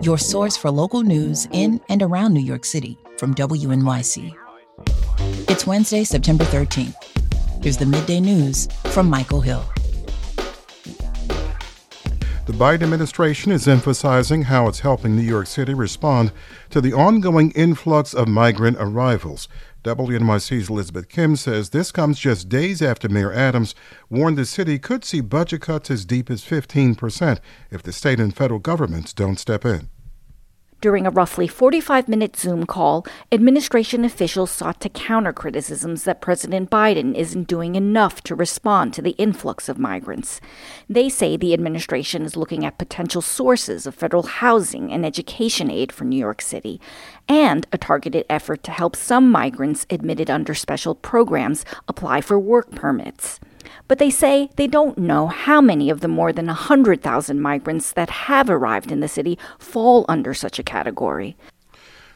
[0.00, 4.34] your source for local news in and around New York City from WNYC.
[5.48, 6.94] It's Wednesday, September 13th.
[7.62, 9.64] Here's the midday news from Michael Hill.
[12.46, 16.32] The Biden administration is emphasizing how it's helping New York City respond
[16.70, 19.48] to the ongoing influx of migrant arrivals.
[19.84, 23.74] WNYC's Elizabeth Kim says this comes just days after Mayor Adams
[24.10, 27.38] warned the city could see budget cuts as deep as 15%
[27.70, 29.88] if the state and federal governments don't step in.
[30.80, 36.70] During a roughly 45 minute Zoom call, administration officials sought to counter criticisms that President
[36.70, 40.40] Biden isn't doing enough to respond to the influx of migrants.
[40.88, 45.90] They say the administration is looking at potential sources of federal housing and education aid
[45.90, 46.80] for New York City,
[47.28, 52.70] and a targeted effort to help some migrants admitted under special programs apply for work
[52.70, 53.40] permits
[53.86, 58.10] but they say they don't know how many of the more than 100,000 migrants that
[58.10, 61.36] have arrived in the city fall under such a category.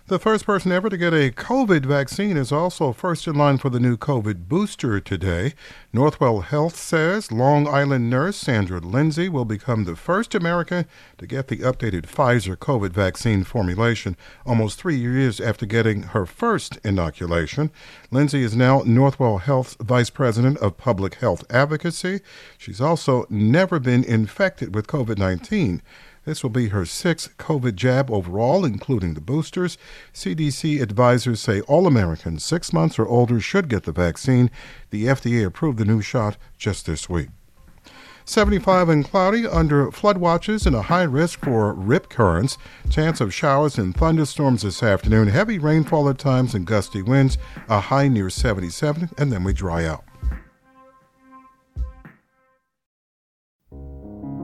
[0.09, 3.71] The first person ever to get a COVID vaccine is also first in line for
[3.71, 5.55] the new COVID booster today.
[5.95, 10.87] Northwell Health says Long Island nurse Sandra Lindsay will become the first American
[11.19, 16.79] to get the updated Pfizer COVID vaccine formulation almost three years after getting her first
[16.83, 17.71] inoculation.
[18.11, 22.23] Lindsay is now Northwell Health's Vice President of Public Health Advocacy.
[22.59, 25.81] She's also never been infected with COVID 19.
[26.25, 29.77] This will be her sixth COVID jab overall, including the boosters.
[30.15, 34.51] CDC advisors say all Americans six months or older should get the vaccine.
[34.91, 37.29] The FDA approved the new shot just this week.
[38.25, 42.57] 75 and cloudy under flood watches and a high risk for rip currents.
[42.89, 45.27] Chance of showers and thunderstorms this afternoon.
[45.27, 47.37] Heavy rainfall at times and gusty winds.
[47.69, 50.05] A high near 77, and then we dry out.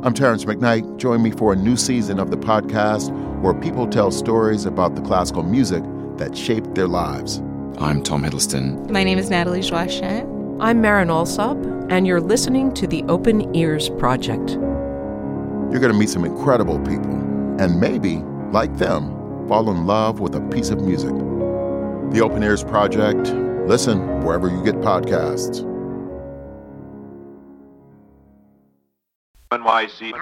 [0.05, 0.97] I'm Terrance McKnight.
[0.97, 3.11] Join me for a new season of the podcast
[3.41, 5.83] where people tell stories about the classical music
[6.19, 7.39] that shaped their lives.
[7.79, 8.89] I'm Tom Hiddleston.
[8.91, 10.61] My name is Nathalie Joachim.
[10.61, 11.57] I'm Marin Alsop,
[11.91, 14.51] and you're listening to the Open Ears Project.
[14.51, 17.15] You're going to meet some incredible people,
[17.61, 18.19] and maybe,
[18.53, 19.09] like them,
[19.49, 21.11] fall in love with a piece of music.
[22.13, 23.35] The Open Ears Project.
[23.67, 25.68] Listen wherever you get podcasts.
[29.51, 30.13] NYC.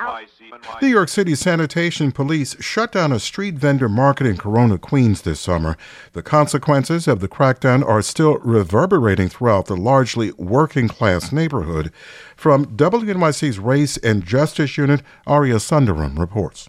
[0.80, 5.40] New York City sanitation police shut down a street vendor market in Corona, Queens this
[5.40, 5.76] summer.
[6.12, 11.92] The consequences of the crackdown are still reverberating throughout the largely working class neighborhood.
[12.36, 16.68] From WNYC's Race and Justice Unit, Arya Sundaram reports.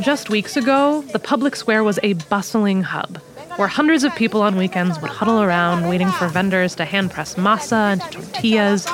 [0.00, 3.20] Just weeks ago, the public square was a bustling hub
[3.60, 7.34] where hundreds of people on weekends would huddle around waiting for vendors to hand press
[7.34, 8.86] masa into tortillas,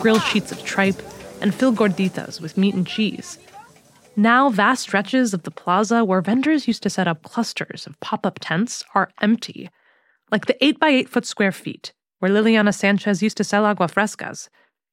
[0.00, 1.00] grill sheets of tripe,
[1.40, 3.38] and fill gorditas with meat and cheese.
[4.16, 8.26] Now, vast stretches of the plaza where vendors used to set up clusters of pop
[8.26, 9.70] up tents are empty,
[10.32, 13.86] like the 8 by 8 foot square feet where Liliana Sanchez used to sell agua
[13.86, 14.48] frescas.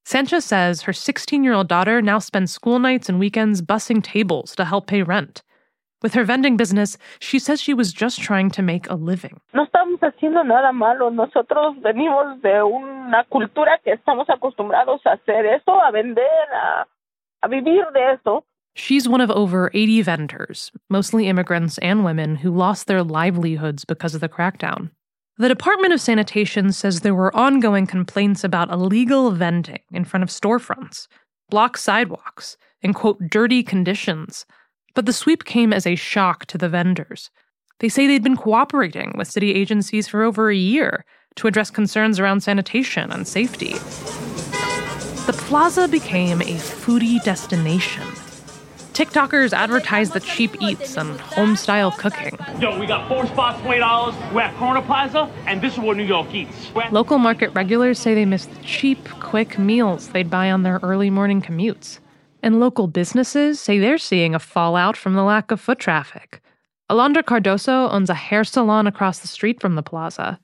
[0.06, 4.56] Sanchez says her 16 year old daughter now spends school nights and weekends bussing tables
[4.56, 5.41] to help pay rent.
[6.01, 9.41] With her vending business, she says she was just trying to make a living.
[9.53, 11.09] No estamos haciendo nada malo.
[11.09, 16.23] Nosotros venimos de una cultura que estamos acostumbrados a hacer eso, a vender,
[16.53, 16.85] a,
[17.43, 18.46] a vivir de eso.
[18.75, 24.16] She's one of over 80 vendors, mostly immigrants and women, who lost their livelihoods because
[24.16, 24.91] of the crackdown.
[25.37, 30.29] The Department of Sanitation says there were ongoing complaints about illegal vending in front of
[30.29, 31.07] storefronts,
[31.49, 34.46] blocked sidewalks, and quote, dirty conditions.
[34.94, 37.30] But the sweep came as a shock to the vendors.
[37.80, 41.06] They say they'd been cooperating with city agencies for over a year
[41.36, 43.74] to address concerns around sanitation and safety.
[45.26, 48.08] The plaza became a foodie destination.
[48.94, 52.38] TikTokers advertise the cheap eats and home style cooking.
[52.59, 54.34] Yo, we got four spots, $20.
[54.34, 56.70] We're at Corona Plaza, and this is what New York eats.
[56.92, 61.09] Local market regulars say they miss the cheap, quick meals they'd buy on their early
[61.09, 62.00] morning commutes.
[62.41, 66.41] And local businesses say they're seeing a fallout from the lack of foot traffic.
[66.90, 70.40] Alondra Cardoso owns a hair salon across the street from the plaza.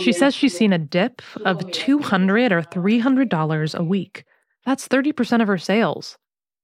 [0.00, 4.24] She says she's seen a dip of 200 or $300 a week.
[4.64, 6.16] That's 30% of her sales.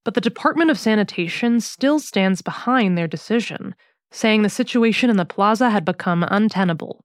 [0.04, 3.74] But the Department of Sanitation still stands behind their decision,
[4.10, 7.04] saying the situation in the plaza had become untenable.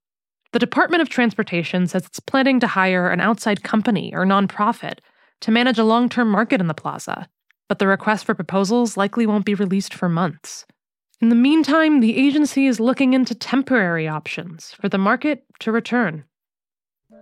[0.54, 5.00] The Department of Transportation says it's planning to hire an outside company or nonprofit
[5.42, 7.28] to manage a long term market in the plaza,
[7.68, 10.66] but the request for proposals likely won't be released for months.
[11.20, 16.24] In the meantime, the agency is looking into temporary options for the market to return.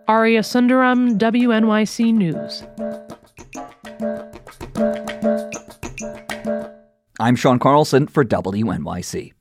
[0.08, 2.64] Arya Sundaram, WNYC News.
[7.20, 9.35] I'm Sean Carlson for WNYC.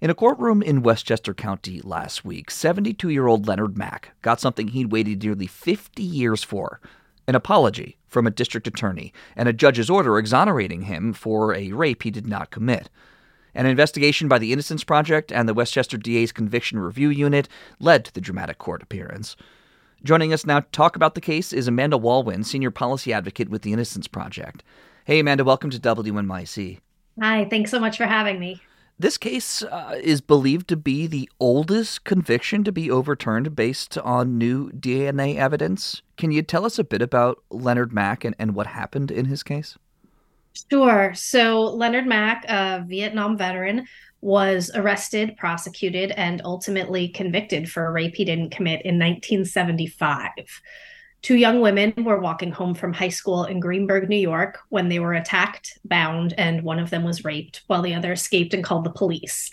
[0.00, 4.68] In a courtroom in Westchester County last week, 72 year old Leonard Mack got something
[4.68, 6.80] he'd waited nearly 50 years for
[7.28, 12.02] an apology from a district attorney and a judge's order exonerating him for a rape
[12.02, 12.88] he did not commit.
[13.54, 17.46] An investigation by the Innocence Project and the Westchester DA's Conviction Review Unit
[17.78, 19.36] led to the dramatic court appearance.
[20.02, 23.60] Joining us now to talk about the case is Amanda Wallwin, Senior Policy Advocate with
[23.60, 24.64] the Innocence Project.
[25.04, 26.78] Hey, Amanda, welcome to WNYC.
[27.20, 28.62] Hi, thanks so much for having me.
[29.00, 34.36] This case uh, is believed to be the oldest conviction to be overturned based on
[34.36, 36.02] new DNA evidence.
[36.18, 39.42] Can you tell us a bit about Leonard Mack and, and what happened in his
[39.42, 39.78] case?
[40.70, 41.14] Sure.
[41.14, 43.86] So, Leonard Mack, a Vietnam veteran,
[44.20, 50.28] was arrested, prosecuted, and ultimately convicted for a rape he didn't commit in 1975.
[51.22, 54.98] Two young women were walking home from high school in Greenburgh, New York, when they
[54.98, 58.84] were attacked, bound, and one of them was raped, while the other escaped and called
[58.84, 59.50] the police.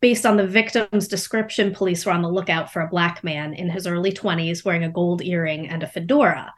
[0.00, 3.68] Based on the victim's description, police were on the lookout for a black man in
[3.68, 6.52] his early 20s wearing a gold earring and a fedora.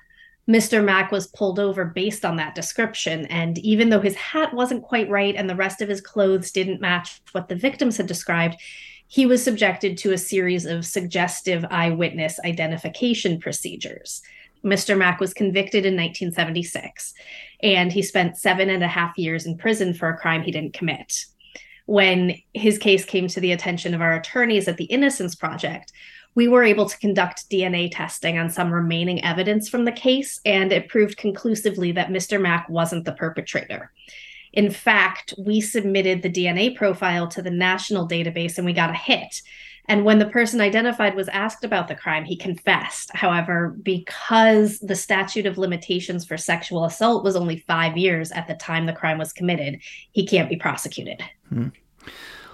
[0.49, 0.83] Mr.
[0.83, 3.27] Mack was pulled over based on that description.
[3.27, 6.81] And even though his hat wasn't quite right and the rest of his clothes didn't
[6.81, 8.57] match what the victims had described,
[9.09, 14.23] he was subjected to a series of suggestive eyewitness identification procedures.
[14.65, 14.97] Mr.
[14.97, 17.15] Mack was convicted in 1976,
[17.63, 20.75] and he spent seven and a half years in prison for a crime he didn't
[20.75, 21.25] commit.
[21.87, 25.93] When his case came to the attention of our attorneys at the Innocence Project,
[26.35, 30.71] we were able to conduct DNA testing on some remaining evidence from the case, and
[30.71, 32.41] it proved conclusively that Mr.
[32.41, 33.91] Mack wasn't the perpetrator.
[34.59, 38.95] In fact, we submitted the DNA profile to the national database and we got a
[38.95, 39.41] hit.
[39.87, 43.15] And when the person identified was asked about the crime, he confessed.
[43.15, 48.55] However, because the statute of limitations for sexual assault was only five years at the
[48.55, 49.79] time the crime was committed,
[50.11, 51.23] he can't be prosecuted.
[51.51, 51.69] Hmm.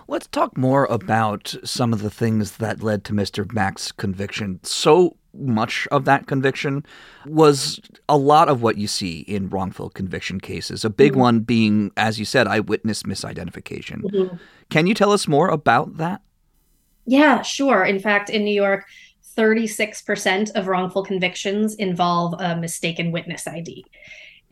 [0.06, 3.50] Let's talk more about some of the things that led to Mr.
[3.52, 4.60] Mack's conviction.
[4.62, 6.84] So much of that conviction
[7.26, 10.84] was a lot of what you see in wrongful conviction cases.
[10.84, 11.20] A big mm-hmm.
[11.20, 14.02] one being, as you said, eyewitness misidentification.
[14.02, 14.36] Mm-hmm.
[14.70, 16.20] Can you tell us more about that?
[17.06, 17.84] Yeah, sure.
[17.84, 18.84] In fact, in New York,
[19.36, 23.84] 36% of wrongful convictions involve a mistaken witness ID.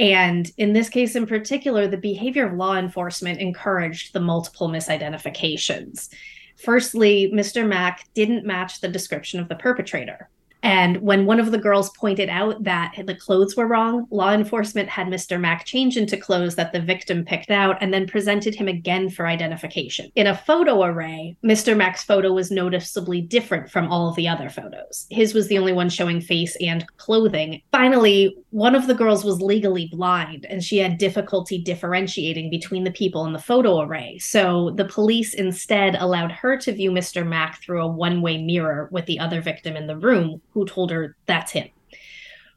[0.03, 6.09] And in this case in particular, the behavior of law enforcement encouraged the multiple misidentifications.
[6.57, 7.65] Firstly, Mr.
[7.65, 10.29] Mack didn't match the description of the perpetrator.
[10.63, 14.89] And when one of the girls pointed out that the clothes were wrong, law enforcement
[14.89, 15.41] had Mr.
[15.41, 19.27] Mack change into clothes that the victim picked out and then presented him again for
[19.27, 20.11] identification.
[20.15, 21.77] In a photo array, Mr.
[21.77, 25.07] Mack's photo was noticeably different from all of the other photos.
[25.11, 27.61] His was the only one showing face and clothing.
[27.73, 32.91] Finally, one of the girls was legally blind and she had difficulty differentiating between the
[32.91, 34.19] people in the photo array.
[34.19, 37.27] So the police instead allowed her to view Mr.
[37.27, 40.91] Mack through a one way mirror with the other victim in the room who told
[40.91, 41.69] her that's him.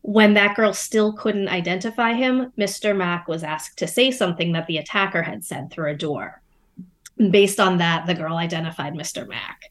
[0.01, 2.95] When that girl still couldn't identify him, Mr.
[2.95, 6.41] Mack was asked to say something that the attacker had said through a door.
[7.31, 9.27] Based on that, the girl identified Mr.
[9.27, 9.61] Mack.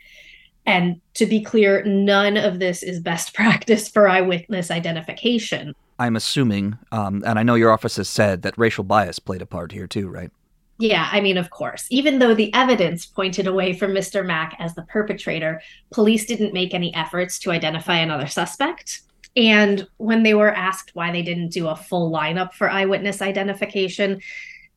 [0.67, 5.75] And to be clear, none of this is best practice for eyewitness identification.
[5.99, 9.47] I'm assuming, um, and I know your office has said that racial bias played a
[9.47, 10.31] part here too, right?
[10.79, 11.87] Yeah, I mean, of course.
[11.91, 14.27] Even though the evidence pointed away from Mr.
[14.27, 15.63] Mack as the perpetrator,
[15.93, 19.03] police didn't make any efforts to identify another suspect.
[19.37, 24.21] And when they were asked why they didn't do a full lineup for eyewitness identification,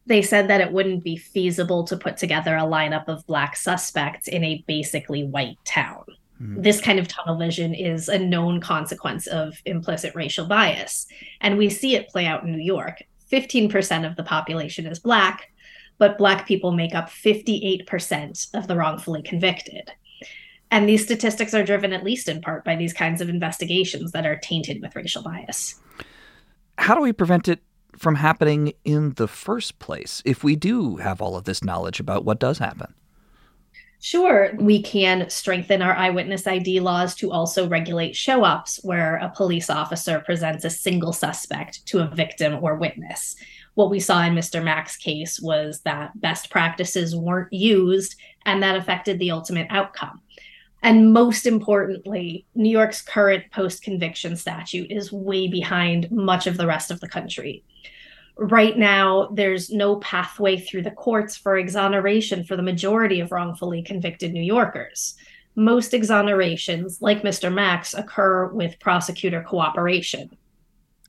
[0.05, 4.27] they said that it wouldn't be feasible to put together a lineup of black suspects
[4.27, 6.03] in a basically white town.
[6.41, 6.63] Mm.
[6.63, 11.07] This kind of tunnel vision is a known consequence of implicit racial bias.
[11.41, 13.03] And we see it play out in New York.
[13.31, 15.51] 15% of the population is Black,
[15.97, 19.91] but Black people make up 58% of the wrongfully convicted.
[20.69, 24.25] And these statistics are driven, at least in part, by these kinds of investigations that
[24.25, 25.75] are tainted with racial bias.
[26.77, 27.61] How do we prevent it
[27.97, 32.25] from happening in the first place if we do have all of this knowledge about
[32.25, 32.93] what does happen?
[33.99, 39.29] Sure, we can strengthen our eyewitness ID laws to also regulate show ups where a
[39.35, 43.35] police officer presents a single suspect to a victim or witness.
[43.77, 44.63] What we saw in Mr.
[44.63, 50.19] Mack's case was that best practices weren't used, and that affected the ultimate outcome.
[50.81, 56.65] And most importantly, New York's current post conviction statute is way behind much of the
[56.65, 57.63] rest of the country.
[58.35, 63.83] Right now, there's no pathway through the courts for exoneration for the majority of wrongfully
[63.83, 65.13] convicted New Yorkers.
[65.55, 67.53] Most exonerations, like Mr.
[67.53, 70.35] Mack's, occur with prosecutor cooperation.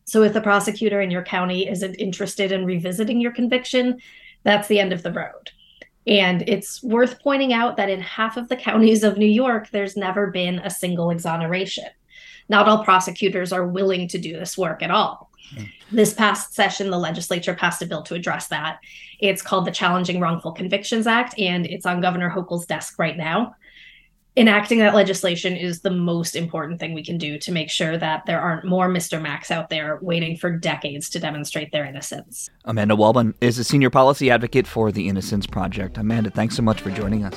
[0.09, 4.00] So, if the prosecutor in your county isn't interested in revisiting your conviction,
[4.43, 5.50] that's the end of the road.
[6.07, 9.99] And it's worth pointing out that in half of the counties of New York, there's
[9.99, 11.85] never been a single exoneration.
[12.49, 15.31] Not all prosecutors are willing to do this work at all.
[15.55, 15.71] Mm.
[15.93, 18.79] This past session, the legislature passed a bill to address that.
[19.19, 23.55] It's called the Challenging Wrongful Convictions Act, and it's on Governor Hochul's desk right now
[24.38, 28.25] enacting that legislation is the most important thing we can do to make sure that
[28.25, 29.21] there aren't more Mr.
[29.21, 32.49] Max out there waiting for decades to demonstrate their innocence.
[32.64, 35.99] Amanda Wallwin is a senior policy advocate for the Innocence Project.
[35.99, 37.35] Amanda, thanks so much for joining us.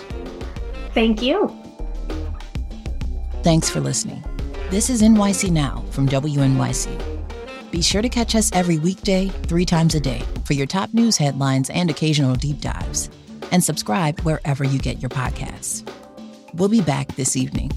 [0.94, 1.50] Thank you.
[3.42, 4.24] Thanks for listening.
[4.70, 7.72] This is NYC Now from WNYC.
[7.72, 11.18] Be sure to catch us every weekday, three times a day, for your top news
[11.18, 13.10] headlines and occasional deep dives.
[13.52, 15.88] And subscribe wherever you get your podcasts.
[16.54, 17.72] We'll be back this evening